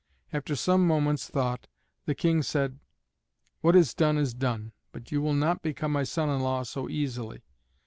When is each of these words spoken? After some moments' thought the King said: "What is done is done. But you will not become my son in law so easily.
After 0.33 0.55
some 0.55 0.87
moments' 0.87 1.27
thought 1.29 1.67
the 2.07 2.15
King 2.15 2.41
said: 2.41 2.79
"What 3.59 3.75
is 3.75 3.93
done 3.93 4.17
is 4.17 4.33
done. 4.33 4.71
But 4.91 5.11
you 5.11 5.21
will 5.21 5.35
not 5.35 5.61
become 5.61 5.91
my 5.91 6.05
son 6.05 6.27
in 6.27 6.39
law 6.39 6.63
so 6.63 6.89
easily. 6.89 7.43